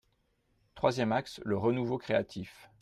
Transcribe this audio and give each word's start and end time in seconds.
Troisième 0.73 1.11
axe: 1.11 1.39
le 1.45 1.55
renouveau 1.59 1.99
créatif. 1.99 2.71